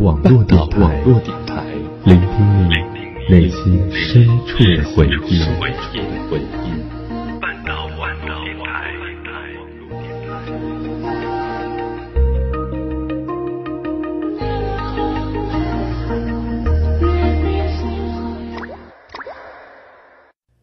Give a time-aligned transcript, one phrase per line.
[0.00, 1.64] 网络的网络电台，
[2.04, 2.74] 聆听你
[3.30, 5.40] 内心深处的回忆。
[7.40, 7.88] 半岛
[8.44, 8.92] 电台。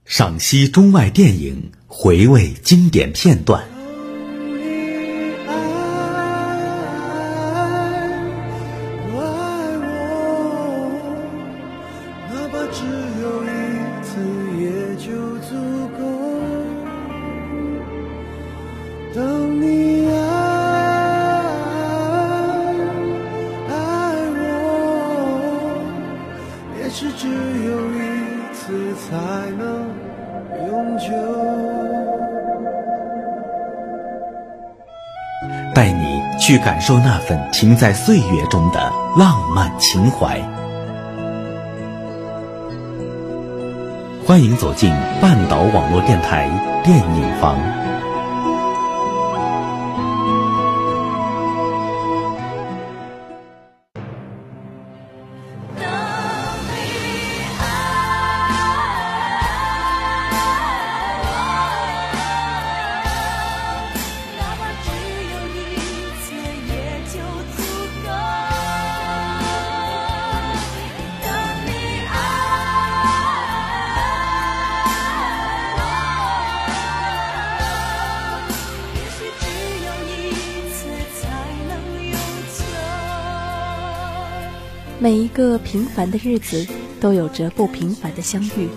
[0.05, 3.72] 赏析中外电影，回味经典片段。
[26.95, 29.17] 是只有一次才
[29.57, 29.89] 能
[30.67, 31.07] 永久
[35.73, 40.39] 带你去感受那份停在岁月中的浪漫情怀。
[44.27, 46.47] 欢迎走进半岛网络电台
[46.83, 47.82] 电影房。
[85.03, 86.65] 每一个平凡的日子
[87.01, 88.69] 都有着不平凡的相遇。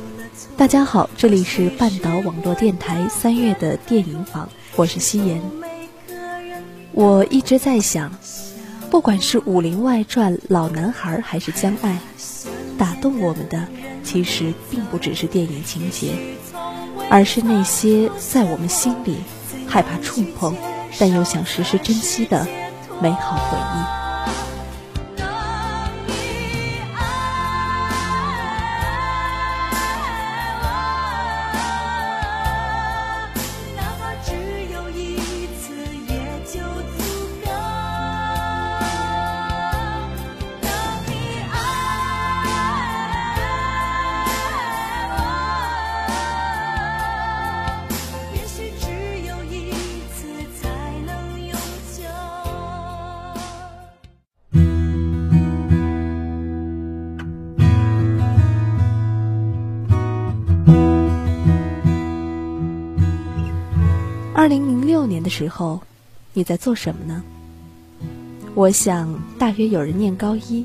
[0.57, 5.41] 大家好，这里是半岛网络电台三月的电影坊，我是夕颜。
[6.91, 8.13] 我一直在想，
[8.91, 11.97] 不管是《武林外传》《老男孩》还是《将爱》，
[12.77, 13.65] 打动我们的
[14.03, 16.09] 其实并不只是电影情节，
[17.09, 19.19] 而是那些在我们心里
[19.65, 20.57] 害怕触碰，
[20.98, 22.45] 但又想时时珍惜的
[23.01, 23.95] 美好回忆。
[65.27, 65.83] 的时候，
[66.35, 67.20] 你在做什么呢？
[68.55, 70.64] 我想，大约有人念高一，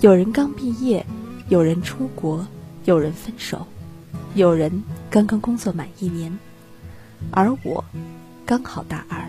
[0.00, 1.04] 有人刚毕业，
[1.50, 2.46] 有人出国，
[2.86, 3.66] 有人分手，
[4.34, 6.36] 有人刚刚工作满一年，
[7.30, 7.84] 而我
[8.46, 9.22] 刚好大二。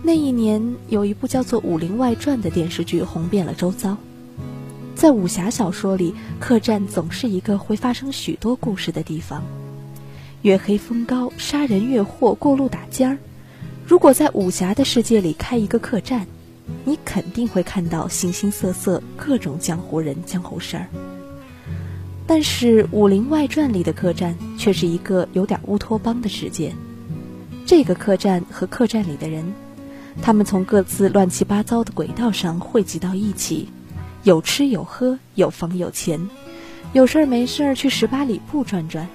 [0.00, 3.96] 那一年，有一部叫做《武林外传》的电视剧红遍了周遭。
[4.94, 9.42] 在武侠小说里，客栈总是一个会发生许多故事的地方。
[10.42, 13.18] 月黑风高，杀人越货，过路打尖儿。
[13.84, 16.26] 如果在武侠的世界里开一个客栈，
[16.84, 20.86] 你肯定会看到形形色色各种江湖人、江湖事儿。
[22.24, 26.72] 但是《武林外传》里的客栈却是一个有点乌托邦的世界。
[27.66, 29.44] 这个客栈和客栈里的人，
[30.22, 33.68] 他们从各自乱七八糟的轨道上汇集到一起，
[34.22, 36.20] 有吃有喝，有房有钱，
[36.92, 39.08] 有事儿没事儿去十八里铺转转。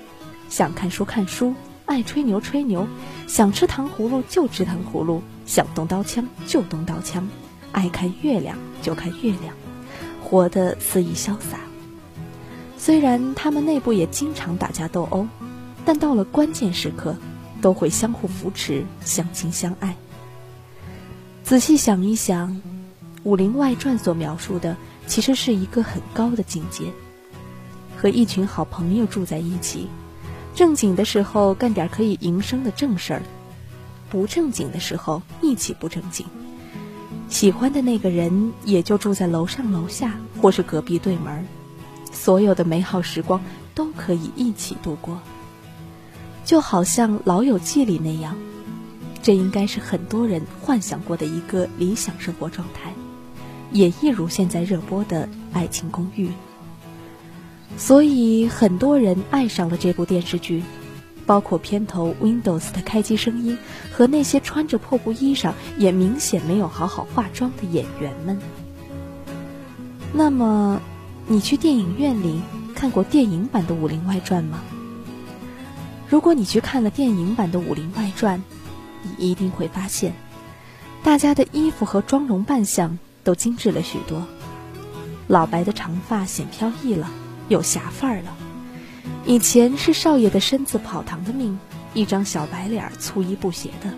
[0.53, 1.56] 想看书看书，
[1.88, 2.88] 爱吹牛吹牛，
[3.25, 7.28] 想吃糖葫芦就吃糖葫芦，想动刀枪就动刀枪，
[7.72, 9.56] 爱看月亮就看月亮，
[10.22, 11.58] 活得肆意潇洒。
[12.78, 15.25] 虽然他们内部也经常打架斗殴，
[15.84, 17.16] 但到了关键时刻，
[17.59, 19.96] 都会相互扶持，相亲相爱。
[21.44, 22.52] 仔细想一想，
[23.24, 24.77] 《武林外传》所描述的
[25.07, 26.94] 其实是一个很高的境界，
[27.98, 29.88] 和一群好朋友住在一起。
[30.55, 33.21] 正经的时候干点可以营生的正事儿，
[34.09, 36.25] 不正经的时候一起不正经。
[37.29, 41.45] 喜欢的那个人也就住在楼上楼下，或是隔壁对门
[42.11, 43.41] 所有的美好时光
[43.73, 45.19] 都可以一起度过。
[46.45, 48.35] 就好像《老友记》里那样，
[49.23, 52.94] 这应该是很多人幻想过的一个理想生活状态，
[53.71, 56.27] 也一如现在热播的《爱情公寓》。
[57.78, 60.64] 所以很多人爱上了这部电视剧，
[61.25, 63.58] 包括片头 Windows 的开机声音
[63.92, 68.40] 和那些穿着破布衣裳也明显没有好好化妆的演员们。
[70.14, 70.81] 那么，
[71.28, 72.42] 你去电影院里
[72.75, 74.62] 看过电影版的《武林外传》吗？
[76.08, 78.40] 如果你去看了电影版的《武林外传》，
[79.02, 80.14] 你一定会发现，
[81.04, 84.25] 大家的衣服和妆容扮相都精致了许多。
[85.28, 87.10] 老白的长发显飘逸了，
[87.53, 88.35] 有侠范儿了。
[89.25, 91.57] 以前是少爷的身子跑堂的命，
[91.94, 93.89] 一张小白脸，粗衣布鞋的。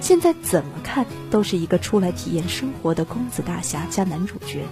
[0.00, 4.64] 现在怎么看都是一个出来体验生活的公子大侠加男主角。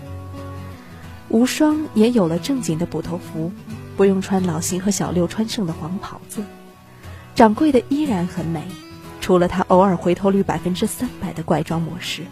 [1.29, 3.53] 无双也有了正经的捕头服，
[3.97, 6.43] 不用穿老邢和小六穿剩的黄袍子。
[7.35, 8.63] 掌柜的依然很美，
[9.21, 12.23] 除了他偶尔回头率百分之三百的怪装模式。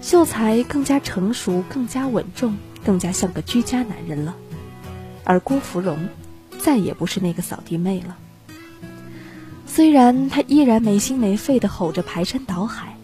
[0.00, 4.34] 秀才更加成熟，更加稳重，更加像个居家男人了。
[5.24, 6.08] 而郭芙蓉，
[6.58, 8.16] 再也不是那个扫地妹了。
[9.66, 12.96] 虽然她依然没心没肺的吼着排山倒海，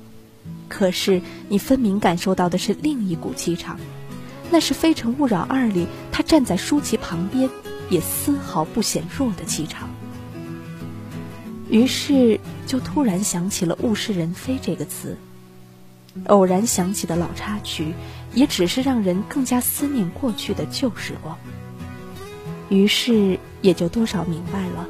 [0.68, 3.78] 可是你分明感受到的是另一股气场。
[4.50, 7.48] 那是《非诚勿扰二》里她站在舒淇旁边，
[7.88, 9.88] 也丝毫不显弱的气场。
[11.68, 15.16] 于是就突然想起了“物是人非”这个词。
[16.26, 17.94] 偶然想起的老插曲，
[18.34, 21.38] 也只是让人更加思念过去的旧时光。
[22.70, 24.88] 于是也就多少明白了，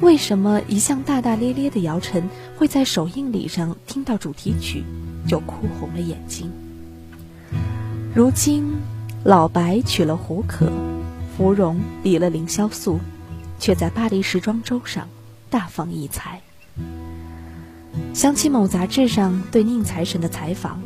[0.00, 2.28] 为什么一向大大咧咧的姚晨
[2.58, 4.84] 会在首映礼上听到主题曲
[5.26, 6.50] 就哭红了眼睛。
[8.12, 8.68] 如今，
[9.22, 10.68] 老白娶了胡可，
[11.36, 12.98] 芙蓉离了凌潇肃，
[13.58, 15.08] 却在巴黎时装周上
[15.48, 16.40] 大放异彩。
[18.12, 20.82] 想起某杂志上对宁财神的采访，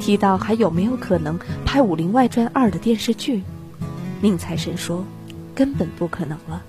[0.00, 3.42] 提到还有没有可能拍《武林外传二》的电视剧，
[4.20, 5.04] 宁财神说，
[5.56, 6.62] 根本不可能了，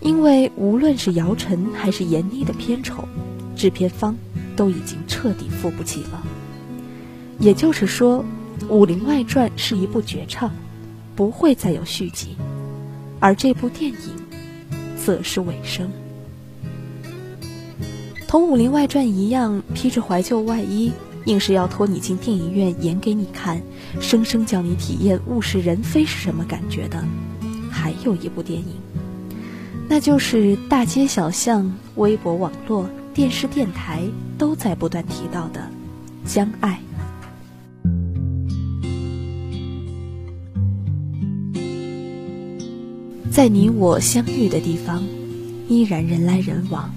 [0.00, 3.04] 因为无论是姚晨还是闫妮的片酬，
[3.54, 4.16] 制片方
[4.56, 6.20] 都已经彻底付不起了。
[7.38, 8.24] 也就是说。
[8.68, 10.52] 《武林外传》是一部绝唱，
[11.16, 12.36] 不会再有续集，
[13.18, 13.98] 而这部电影，
[15.02, 15.90] 则是尾声。
[18.28, 20.92] 同《武林外传》一样，披着怀旧外衣，
[21.24, 23.60] 硬是要拖你进电影院演给你看，
[23.98, 27.02] 生生叫你体验物是人非是什么感觉的，
[27.80, 28.74] 还有一部电影，
[29.88, 34.02] 那就是大街小巷、微博网络、电视电台
[34.36, 35.66] 都在不断提到的
[36.30, 36.78] 《将爱》。
[43.30, 45.02] 在你我相遇的地方，
[45.66, 46.92] 依然人来人往，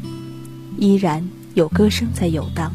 [0.78, 2.74] 依然有歌声在游荡。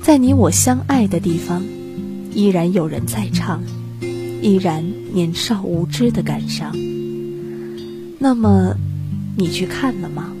[0.00, 1.60] 在你我相爱的地方，
[2.32, 3.60] 依然有人在唱，
[4.42, 4.84] 依然
[5.14, 6.76] 年少无知的感伤。
[8.18, 8.76] 那么，
[9.36, 10.32] 你去看了吗？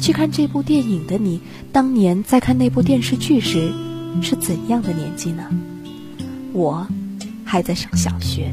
[0.00, 1.40] 去看这部电影的你，
[1.72, 3.72] 当年在看那部电视剧时，
[4.20, 5.44] 是怎样的年纪呢？
[6.52, 6.86] 我，
[7.44, 8.52] 还在上小学。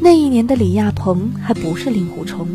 [0.00, 2.48] 那一年的李亚鹏还不是令狐冲，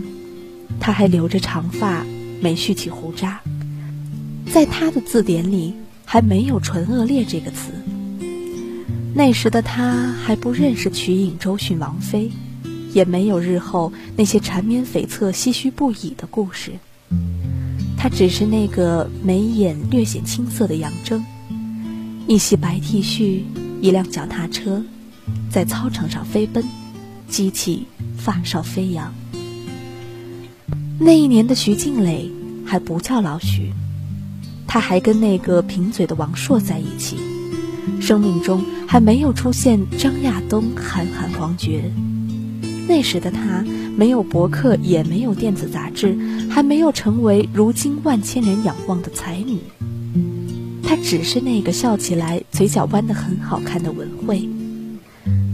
[0.79, 2.03] 他还留着长发，
[2.41, 3.39] 没蓄起胡渣，
[4.51, 5.73] 在他的字典里
[6.05, 7.71] 还没有“纯恶劣”这个词。
[9.13, 12.31] 那时的他还不认识瞿颖、周迅、王菲，
[12.93, 16.71] 也没有日后那些缠绵悱恻、唏嘘不已的故事。
[17.97, 21.21] 他只是那个眉眼略显青涩的杨铮，
[22.27, 23.43] 一袭白 T 恤，
[23.81, 24.83] 一辆脚踏车，
[25.49, 26.63] 在操场上飞奔。
[27.25, 29.11] 激起发梢飞扬。
[30.99, 32.29] 那一年的徐静蕾
[32.63, 33.73] 还不叫老徐，
[34.67, 37.17] 他还跟那个贫嘴的王朔在一起，
[37.99, 41.91] 生命中还没有出现张亚东、韩寒、黄觉。
[42.87, 43.63] 那时的他
[43.95, 46.17] 没有博客，也没有电子杂志，
[46.49, 49.59] 还没有成为如今万千人仰望的才女。
[50.83, 54.47] 她只是那个笑起来嘴角弯得很好看的文慧。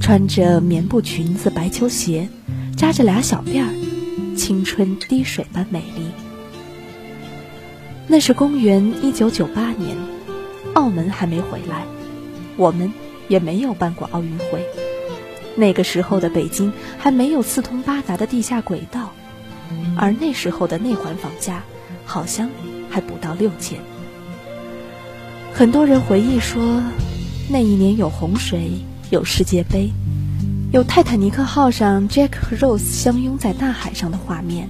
[0.01, 2.27] 穿着棉布裙子、白球鞋，
[2.75, 6.03] 扎着俩小辫儿，青春滴水般美丽。
[8.07, 9.95] 那是公元一九九八年，
[10.73, 11.85] 澳门还没回来，
[12.59, 12.93] 我们
[13.27, 14.63] 也没有办过奥运会。
[15.55, 19.11] 那个时候的北京还没有四通八达的地下轨道，
[19.97, 21.63] 而那时候的内环房价
[22.05, 22.49] 好像
[22.89, 23.79] 还不到六千。
[25.53, 26.83] 很多人回忆说，
[27.49, 28.71] 那一年有洪水。
[29.11, 29.89] 有世界杯，
[30.71, 34.69] 有泰坦尼克号上 Jack 和 Rose 相拥在大海上的画面。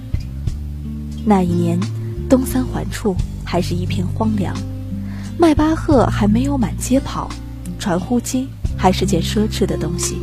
[1.26, 1.78] 那一年，
[2.26, 4.56] 东三环处还是一片荒凉，
[5.38, 7.28] 迈巴赫还没有满街跑，
[7.80, 8.46] 传呼机
[8.78, 10.18] 还是件奢侈的东西。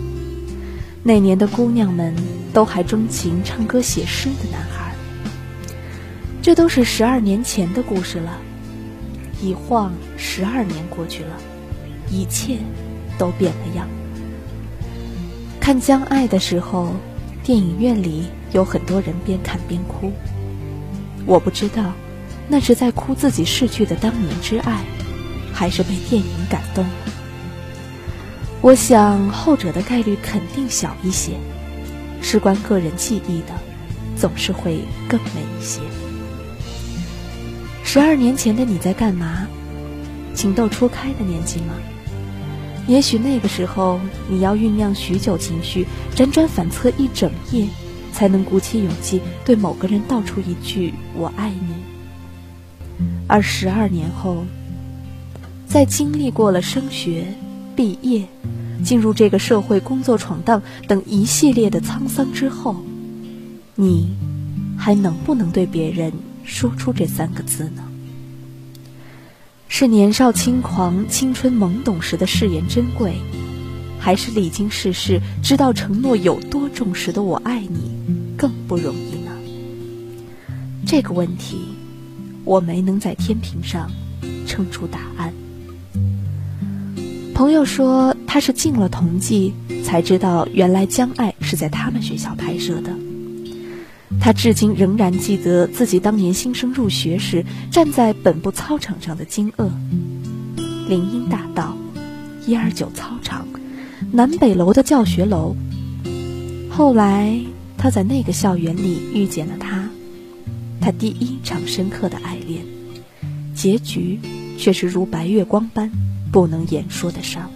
[1.04, 2.16] 那年的姑娘们
[2.54, 4.94] 都还钟情唱歌写诗的男孩。
[6.42, 8.38] 这都是十二年前的故事了，
[9.42, 11.36] 一晃十二年过去了，
[12.10, 12.60] 一切。
[13.20, 13.88] 都变了样。
[15.60, 16.96] 看《将爱》的时候，
[17.44, 20.12] 电影院里有很多人边看边哭。
[21.26, 21.94] 我不知道，
[22.48, 24.84] 那是在哭自己逝去的当年之爱，
[25.52, 26.86] 还是被电影感动。
[28.68, 31.38] 我想后者的概率肯定小一些，
[32.22, 33.54] 事关个人记忆的，
[34.18, 35.80] 总是会更美一些。
[37.82, 39.48] 十二年前的你在干嘛？
[40.36, 41.76] 情窦初开的年纪吗？
[42.88, 47.66] 也许那个时候你要酝酿许久情绪，辗转反侧一整夜，
[48.12, 53.06] 才能鼓起勇气对某个人道出一句“我爱你”。
[53.30, 54.44] 而十二年后，
[55.66, 57.28] 在经历过了升学、
[57.78, 58.28] 毕业。
[58.84, 62.76] 进入这个社会、工作、闯荡等一系列的沧桑之后，
[63.76, 64.16] 你
[64.78, 67.84] 还能不能对别人说出这三个字呢？
[69.68, 73.16] 是年少轻狂、青春懵懂时的誓言珍贵，
[74.00, 77.92] 还是历经世事、知道承诺有多重时的“我爱你”
[78.38, 79.32] 更不容易呢？
[80.86, 81.58] 这个问题，
[82.46, 83.92] 我没能在天平上
[84.46, 85.34] 称出答案。
[87.38, 88.16] 朋友说。
[88.30, 89.54] 他是进了同济
[89.84, 92.92] 才知道，原来《将爱》是在他们学校拍摄的。
[94.20, 99.70] 他至今仍然记得自己当年新生入学时站在本部操场上的惊愕。
[100.90, 101.76] 林荫大道，
[102.46, 103.48] 一二九操场，
[104.12, 105.56] 南北楼的教学楼。
[106.70, 107.40] 后来
[107.78, 109.90] 他在那个校园里遇见了他，
[110.82, 112.66] 他第一场深刻的爱恋，
[113.56, 114.20] 结局
[114.60, 115.90] 却是如白月光般
[116.32, 117.50] 不能言说的伤。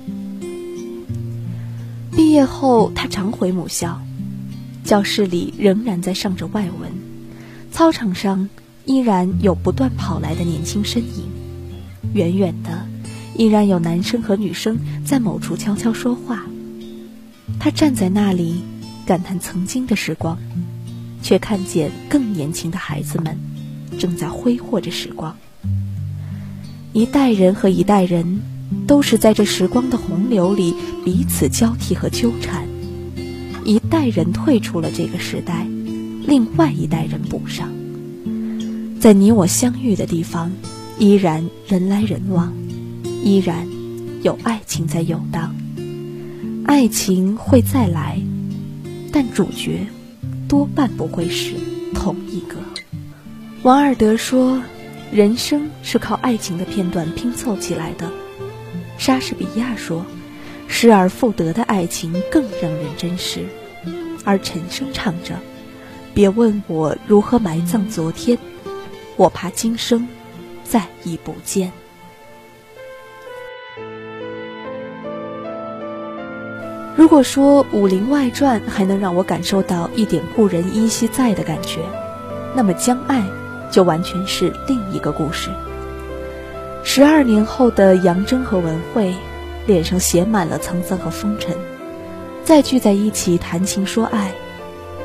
[2.12, 4.02] 毕业后，他常回母校，
[4.84, 6.92] 教室里仍然在上着外文，
[7.72, 8.50] 操场上
[8.86, 11.30] 依然有不断跑来的年轻身影，
[12.14, 12.86] 远远的，
[13.38, 16.46] 依然有男生和女生在某处悄悄说话。
[17.60, 18.62] 他站在那里，
[19.06, 20.38] 感叹曾经的时光，
[21.22, 23.38] 却看见更年轻的孩子们
[23.98, 25.36] 正在挥霍着时光。
[26.92, 28.42] 一代人和一代人。
[28.88, 30.74] 都是在这时光的洪流里
[31.04, 32.68] 彼此交替和纠缠，
[33.66, 35.68] 一代人退出了这个时代，
[36.26, 37.70] 另外一代人补上。
[39.00, 40.52] 在你我相遇的地方，
[41.00, 42.54] 依然人来人往，
[43.24, 43.68] 依然
[44.22, 45.56] 有爱情在游荡。
[46.66, 48.22] 爱情会再来，
[49.12, 49.88] 但主角
[50.48, 51.54] 多半不会是
[51.96, 52.56] 同一个。
[53.64, 54.62] 王尔德说
[55.12, 58.12] ：“人生是靠爱情的片段拼凑起来的。”
[59.02, 60.06] 莎士比亚说
[60.70, 63.44] ：“失而复得的爱情更让人珍视。”
[64.24, 65.40] 而陈升唱着
[66.14, 68.38] ：“别问我如何埋葬昨天，
[69.16, 70.08] 我怕今生
[70.64, 71.72] 再已不见。”
[76.96, 81.80] 如果说《武林外传》还能让我感受到一点故人依稀在的感觉，
[82.56, 83.20] 那么《将爱》
[83.72, 85.50] 就完全是另一个故事。
[86.84, 89.14] 十二年后的杨铮和文慧，
[89.66, 91.56] 脸上写满了沧桑和风尘，
[92.44, 94.32] 再聚在一起谈情说爱。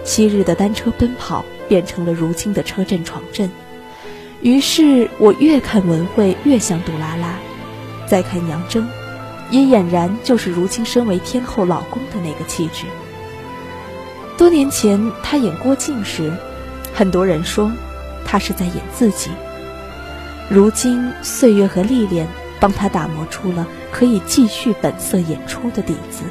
[0.02, 3.50] 昔日的单车奔跑变成了如今的车震闯阵。
[4.40, 7.35] 于是我越看文慧越像杜拉拉，
[8.06, 8.85] 再看杨铮，
[9.50, 12.85] 也俨然就是如今身为天后老公的那个气质。
[14.38, 16.33] 多年前他演郭靖时，
[16.95, 17.71] 很多人说
[18.25, 19.30] 他是在演自己。
[20.48, 22.28] 如今岁月和历练
[22.60, 26.22] 帮他打磨出了可以继续本色演出的底子。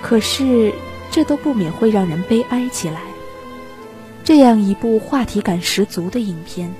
[0.00, 0.72] 可是
[1.10, 3.00] 这都不免会让人悲哀起来。
[4.24, 6.72] 这样一部话题感十足的影片，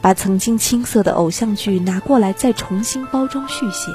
[0.00, 3.92] 把曾经青涩的偶像剧拿过来再重新包装续写，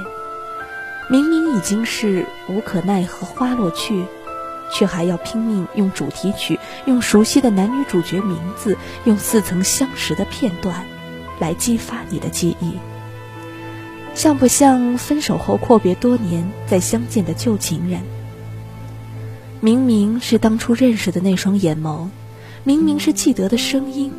[1.10, 4.06] 明明已经是无可奈何花落去，
[4.72, 10.86] 却还要拼命用主题曲、用熟悉的男女主角名字、用似曾相识的片段。
[11.39, 12.72] 来激发你的记忆，
[14.13, 18.01] 像不像分手后阔别多年再相见的旧情人？
[19.62, 22.08] 明明是当初认识的那双眼眸，
[22.63, 24.12] 明明是记得的声音，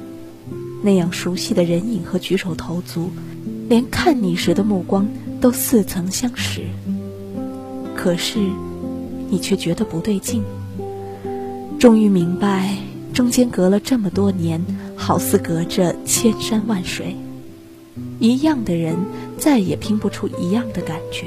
[0.82, 3.10] 那样熟悉的人影和举手投足，
[3.68, 5.08] 连看你时的目光
[5.40, 6.62] 都似曾相识。
[7.94, 8.38] 可是，
[9.30, 10.42] 你却觉得不对劲。
[11.78, 12.76] 终于明白，
[13.12, 14.64] 中间隔了这么多年。
[14.96, 17.14] 好似隔着千山万水，
[18.18, 18.96] 一样的人
[19.38, 21.26] 再也拼不出一样的感觉，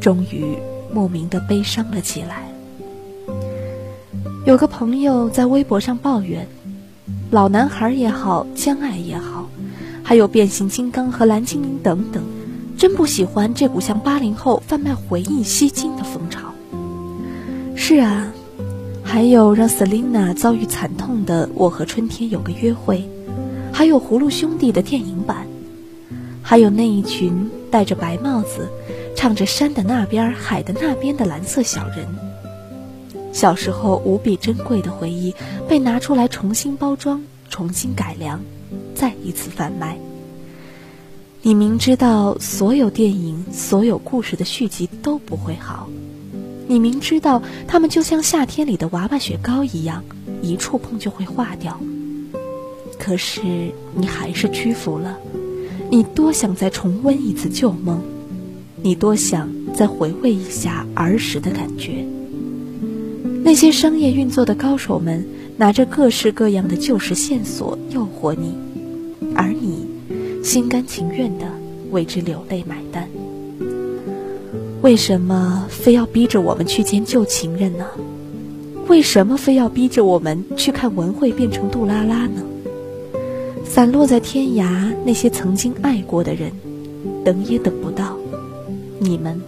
[0.00, 0.56] 终于
[0.92, 2.46] 莫名的悲伤了起来。
[4.44, 6.46] 有个朋友在微博上抱怨，
[7.30, 9.48] 老男孩也好，相爱也好，
[10.02, 12.22] 还有变形金刚和蓝精灵等等，
[12.76, 16.52] 真不喜欢这股向八零后贩卖回忆吸金的风潮。
[17.74, 18.32] 是啊，
[19.10, 22.98] 还有让 Selina 遭遇惨痛的《我和春天有个约会》，
[23.72, 25.46] 还有《葫芦兄弟》的电影版，
[26.42, 28.68] 还有那一群戴着白帽子、
[29.16, 32.06] 唱着山的那边、海的那边的蓝色小人。
[33.32, 35.34] 小时候无比珍贵的回忆
[35.66, 38.40] 被拿出来重新包装、重新改良，
[38.94, 39.96] 再一次贩卖。
[41.40, 45.88] 你明知道所有电影、所有故事的续集都不会好，
[46.68, 50.04] 你明知道它们就像夏天里的娃娃雪糕一样，
[50.42, 51.80] 一触碰就会化掉。
[52.98, 53.40] 可是
[53.94, 55.18] 你还是屈服了。
[55.90, 58.02] 你多想再重温一次旧梦，
[58.82, 62.04] 你多想再回味一下儿时的感觉。
[63.42, 68.54] 那些商业运作的高手们拿着各式各样的旧时线索诱惑你，
[69.34, 69.88] 而你。
[70.44, 71.46] 心甘情愿的
[71.90, 73.08] 为之流泪买单。
[74.80, 77.84] 为什么非要逼着我们去见旧情人呢？
[78.86, 82.42] 为什么非要逼着我们去看文慧变成杜拉拉呢？
[83.64, 86.50] 散落在天涯那些曾经爱过的人，
[87.24, 88.16] 等也等不到。
[88.98, 89.40] 你们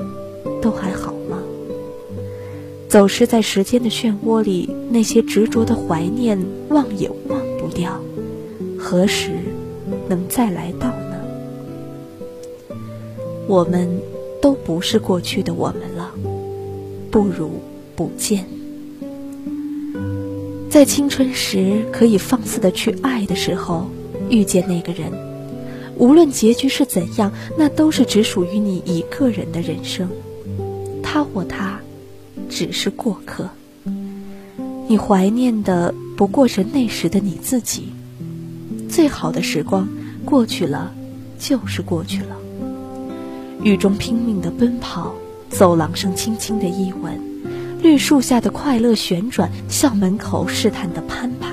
[0.60, 1.38] 都还好吗？
[2.88, 7.98] 走失在时间的漩涡里，那些执着的怀念，忘也忘不掉。
[8.78, 9.30] 何时？
[10.08, 11.16] 能再来到呢？
[13.48, 13.88] 我们
[14.40, 16.10] 都不是过去的我们了，
[17.10, 17.60] 不如
[17.94, 18.44] 不见。
[20.70, 23.88] 在青春时可以放肆的去爱的时候，
[24.28, 25.10] 遇见那个人，
[25.96, 30.08] 无论结局是怎样，那都是只属于你一个人的人生。
[31.02, 31.80] 他或她，
[32.48, 33.48] 只是过客。
[34.86, 37.88] 你怀念的不过是那时的你自己，
[38.88, 39.88] 最好的时光。
[40.24, 40.92] 过去了，
[41.38, 42.36] 就是过去了。
[43.62, 45.14] 雨中拼命的奔跑，
[45.50, 47.20] 走廊上轻轻的一吻，
[47.82, 51.48] 绿树下的快乐旋转，校门口试探的攀爬，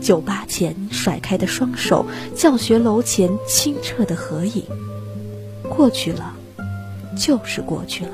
[0.00, 2.04] 酒吧前甩开的双手，
[2.34, 4.64] 教学楼前清澈的合影。
[5.68, 6.34] 过去了，
[7.16, 8.12] 就是过去了。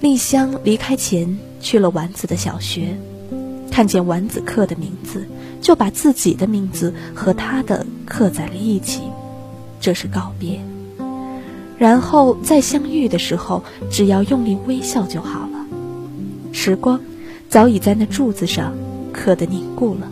[0.00, 2.96] 丽香离开前去了丸子的小学，
[3.70, 5.26] 看见丸子刻的名字。
[5.60, 9.02] 就把自己的名字和他的刻在了一起，
[9.78, 10.58] 这是告别。
[11.80, 15.66] 然后再相遇的时候，只要用力微笑就好了。
[16.52, 17.00] 时光
[17.48, 18.74] 早已在那柱子上
[19.14, 20.06] 刻得凝固了，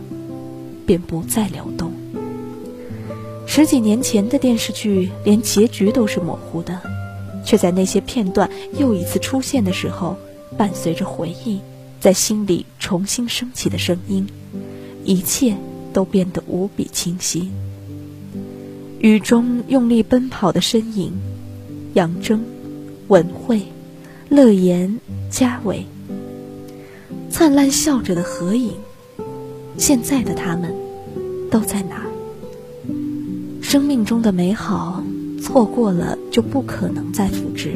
[0.87, 1.91] 便不再流动。
[3.45, 6.75] 十几年前的电视剧，连结局都是模糊的，
[7.45, 10.17] 却在那些片段又一次出现的时候，
[10.57, 11.59] 伴随着回忆，
[11.99, 14.25] 在心里重新升起的声音。
[15.05, 15.55] 一切
[15.93, 17.51] 都变得无比清晰。
[18.97, 21.13] 雨中用力奔跑的身影，
[21.93, 22.39] 杨铮、
[23.07, 23.61] 文慧、
[24.29, 24.99] 乐言、
[25.31, 25.85] 嘉伟，
[27.29, 28.73] 灿烂笑着的合影。
[29.77, 30.73] 现在的他们
[31.49, 32.05] 都在哪儿？
[33.61, 35.03] 生命中的美好，
[35.41, 37.73] 错过了就不可能再复制。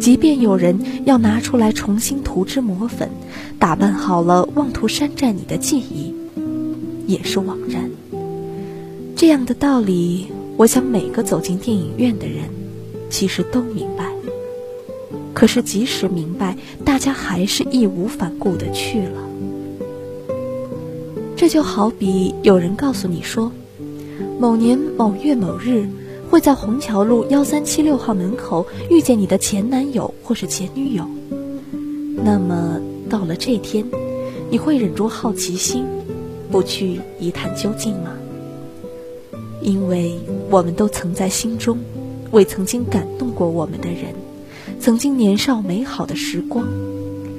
[0.00, 3.10] 即便有人要拿出来重新涂脂抹粉，
[3.58, 6.14] 打扮好了，妄图山寨你的记忆。
[7.06, 7.90] 也是枉然。
[9.16, 12.44] 这样的道理，我想每个走进电影院的人，
[13.12, 14.10] 其实都明白。
[15.34, 19.28] 可是即使明白，大家还是义无反顾的去了。
[21.36, 23.52] 这就好比有人告诉你说，
[24.38, 25.86] 某年某月某日，
[26.30, 31.04] 会在虹桥路幺三七六号门口遇见你的前男友或是前女友。
[32.24, 33.84] 那么到了这天，
[34.50, 35.84] 你会忍住好奇心。
[36.50, 38.10] 不去一探究竟吗？
[39.62, 40.18] 因为
[40.50, 41.78] 我们都曾在心中，
[42.32, 44.12] 为曾经感动过我们的人，
[44.80, 46.66] 曾经年少美好的时光，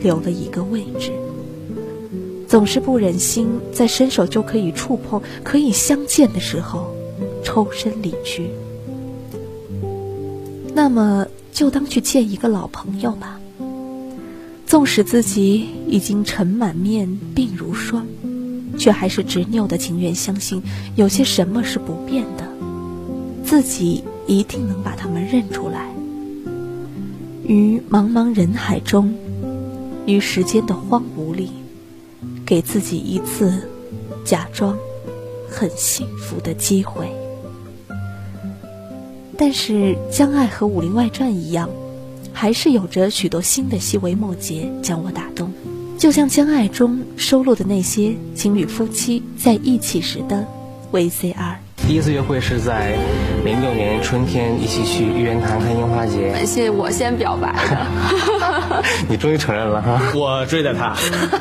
[0.01, 1.11] 留了一个位置。
[2.47, 6.95] 总是不忍心在伸手就可以触碰、可以相见的时候，
[7.43, 8.49] 抽身离去。
[10.73, 13.39] 那么，就当去见一个老朋友吧。
[14.65, 18.07] 纵使自己已经尘满面、鬓如霜。
[18.75, 20.63] 却还是执拗的，情愿相信
[20.95, 22.47] 有些什么是不变的，
[23.45, 25.89] 自己一定能把他们认出来。
[27.45, 29.13] 于茫茫人海中，
[30.05, 31.51] 于时间的荒芜里，
[32.45, 33.69] 给自己一次
[34.23, 34.77] 假装
[35.49, 37.07] 很幸福的机会。
[39.37, 39.73] 但是
[40.09, 41.69] 《将爱》和《武林外传》一样，
[42.31, 45.51] 还是有着许多新的细微末节将我打动。
[45.97, 50.45] 就像《将爱》中收录的那些情侣夫妻在一起时的
[50.91, 51.55] VCR。
[51.85, 52.95] 第一次约会是在
[53.43, 56.33] 零六年春天，一起去玉渊潭看樱花节。
[56.45, 58.83] 是我先表白的。
[59.07, 60.01] 你终于承认了哈！
[60.15, 60.95] 我追的他。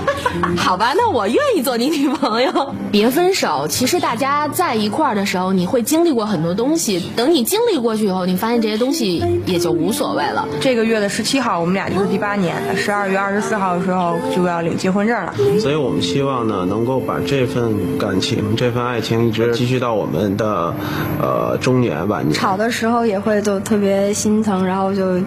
[0.57, 2.75] 好吧，那我愿意做你女朋友。
[2.91, 7.01] 别分手，其实大家在一块儿的时候，你会经历过很多东西。
[7.17, 10.47] 等你经历过去以后，你发现这些东西也就无所谓了。
[10.61, 15.33] 这个月的十七号，我们俩就是第八年；十二月二十四号的时候就要领结婚证了。
[15.61, 20.73] 所以我们希望呢，能够把这份感情、这份爱情一直继续到我们的
[21.21, 22.33] 呃中年晚年。
[22.33, 25.21] 吵的时候也会就特别心疼，然后就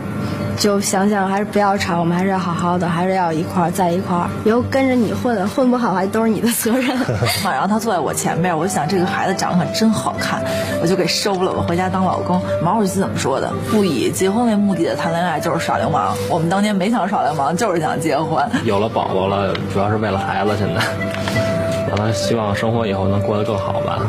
[0.57, 4.27] 就想想还是不要吵，我们还是要好好的，还是要一块儿在一块儿。
[4.43, 6.87] 以后跟着你混，混不好还都是你的责任。
[7.43, 10.43] 然后他坐在我前面，我就想这个孩子长得可真好看，
[10.81, 12.41] 我就给收了，我回家当老公。
[12.63, 13.51] 毛主席怎么说的？
[13.69, 16.15] 不以结婚为目的的谈恋爱就是耍流氓。
[16.29, 18.43] 我们当年没想耍流氓，就是想结婚。
[18.63, 20.55] 有了宝宝了，主要是为了孩子。
[20.57, 20.81] 现在，
[21.91, 23.99] 完了，希望生活以后能过得更好吧。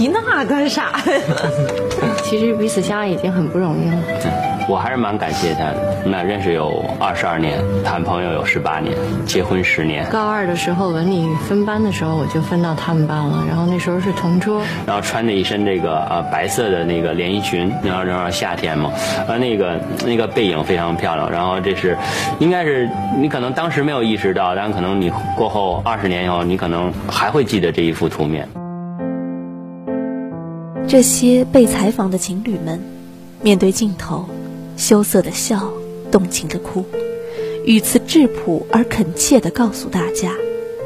[0.00, 1.02] 提那干啥呀？
[2.24, 3.98] 其实彼此相爱已经很不容易了。
[4.66, 5.76] 我还是蛮感谢他的。
[6.04, 10.08] 我们俩认识有二十二年，谈朋友有十八年，结婚十年。
[10.08, 13.44] 高二的时候文理分班的时候，我就分到他们班了。
[13.46, 14.62] 然后那时候是同桌。
[14.86, 18.90] 然后穿着一身这个呃白色的那个连衣裙，然后正好夏天嘛，
[19.28, 21.30] 呃那个那个背影非常漂亮。
[21.30, 21.94] 然后这是，
[22.38, 28.48] 应该是你可能当时没有意识到，但可能你过后二十年以后，你可能还会记得这一幅图面。
[30.90, 32.80] 这些被采访的情侣们，
[33.40, 34.24] 面对镜头，
[34.76, 35.72] 羞涩的笑，
[36.10, 36.84] 动情的哭，
[37.64, 40.32] 语词质朴而恳切地告诉大家，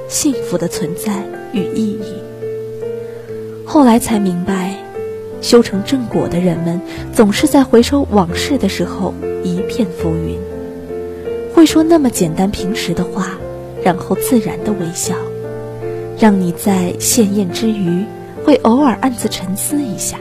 [0.06, 2.16] 幸福的存在与意义。
[3.64, 4.74] 后来才明白，
[5.40, 6.78] 修成正果的人们，
[7.14, 10.38] 总是在回首往事的时候一片浮云，
[11.54, 13.38] 会说那么简单平实的话，
[13.82, 15.14] 然后自然的微笑，
[16.18, 18.04] 让你在羡艳之余。
[18.44, 20.18] 会偶尔暗自沉思一下，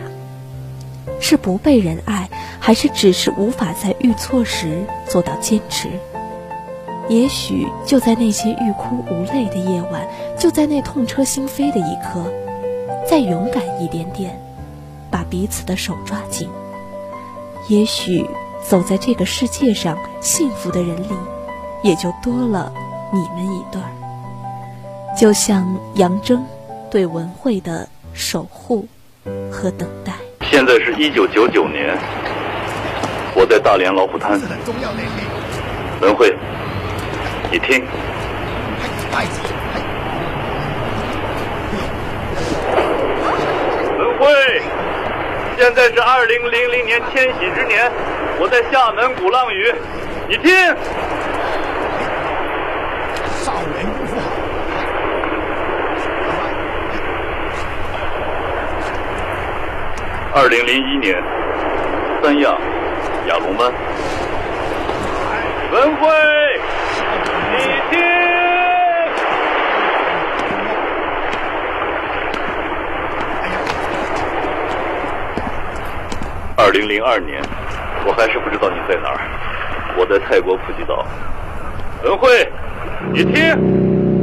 [1.20, 5.90] 是不被人爱，还是只是无法在遇错时做到坚持？
[7.10, 10.08] 也许就在那些欲哭无泪的夜晚，
[10.40, 12.32] 就在那痛彻心扉的一刻，
[13.06, 14.40] 再勇敢一点点，
[15.12, 16.48] 把彼此的手抓紧。
[17.68, 18.26] 也许
[18.66, 21.10] 走在这个世界上幸福的人里，
[21.84, 22.72] 也就多了
[23.12, 23.90] 你们一对儿。
[25.18, 26.40] 就像杨铮
[26.90, 27.90] 对文慧的。
[28.14, 28.88] 守护
[29.52, 30.14] 和等待。
[30.50, 31.98] 现在是一九九九年，
[33.36, 34.40] 我在大连老虎滩。
[36.02, 36.36] 文慧，
[37.52, 37.84] 你听。
[43.98, 44.62] 文慧，
[45.58, 47.92] 现在是二零零零年千禧之年，
[48.40, 49.74] 我在厦门鼓浪屿，
[50.30, 50.52] 你听。
[53.44, 54.16] 少年不负。
[60.36, 61.22] 二零零一年，
[62.24, 62.50] 三亚
[63.28, 63.72] 亚龙湾，
[65.72, 66.10] 文慧，
[67.52, 67.58] 你
[67.92, 68.02] 听。
[76.58, 77.40] 二零零二年，
[78.04, 79.20] 我还是不知道你在哪儿，
[79.96, 81.06] 我在泰国普吉岛，
[82.04, 82.52] 文慧，
[83.12, 84.23] 你听。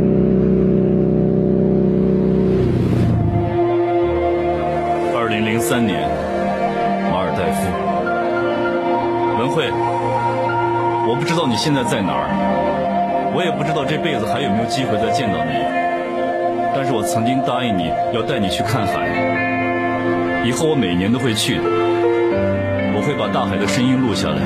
[5.71, 6.01] 三年，
[7.13, 7.63] 马尔代夫，
[9.39, 9.71] 文慧，
[11.07, 12.27] 我不知道你现在在哪儿，
[13.33, 15.53] 我也不知道这辈子还有没有机会再见到你。
[16.75, 21.63] 但是我曾经答应你要带你去看海，以后我每年都会去的。
[21.63, 24.43] 我会把大海的声音录下来，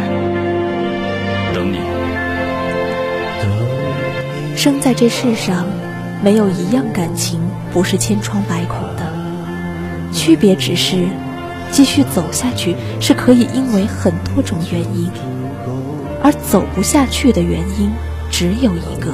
[1.55, 1.81] 等你。
[4.55, 5.65] 生在这世上，
[6.23, 7.41] 没有一样感情
[7.73, 8.94] 不是千疮百孔。
[10.25, 11.07] 区别只是，
[11.71, 15.11] 继续走下去是可以因为很多种原因，
[16.23, 17.93] 而走不下去的原因
[18.31, 19.13] 只有一个，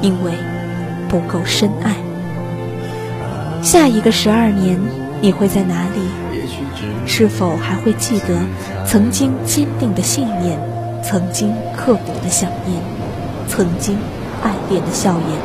[0.00, 0.32] 因为
[1.06, 1.94] 不够深爱。
[3.62, 4.80] 下一个十二年
[5.20, 6.00] 你会在哪里？
[7.04, 8.40] 是否还会记得
[8.86, 10.58] 曾经坚定的信念，
[11.04, 12.80] 曾经刻骨的想念，
[13.48, 13.98] 曾经
[14.42, 15.38] 爱恋的笑颜？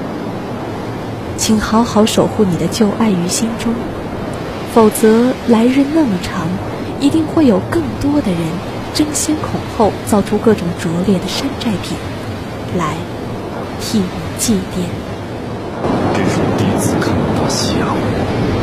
[1.35, 3.73] 请好好守护你的旧爱于心中。
[4.73, 6.47] 否则，来日那么长，
[6.99, 8.39] 一定会有更多的人
[8.93, 11.97] 争先恐后造出各种拙劣的山寨品，
[12.77, 12.95] 来
[13.81, 14.05] 替你
[14.37, 14.87] 祭奠。
[16.13, 18.60] 这是我第一次看到大西洋。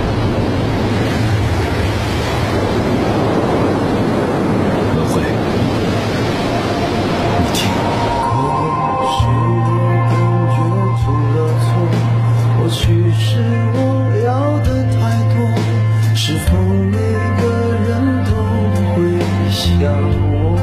[19.69, 19.93] 想
[20.33, 20.57] 我，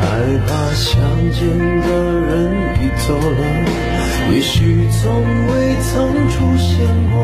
[0.00, 0.02] 害
[0.46, 0.94] 怕相
[1.32, 1.38] 见
[1.82, 1.86] 的
[2.26, 2.30] 人
[2.80, 3.40] 已走了，
[4.32, 5.02] 也许从
[5.48, 5.90] 未曾
[6.30, 7.14] 出现过，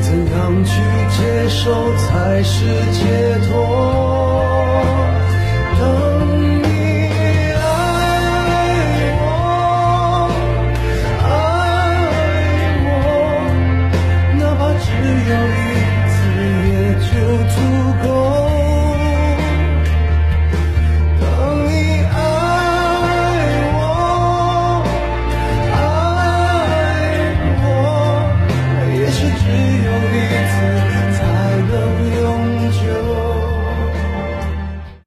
[0.00, 0.70] 怎样去
[1.10, 1.62] 接受
[1.96, 3.00] 才是解
[3.48, 4.31] 脱？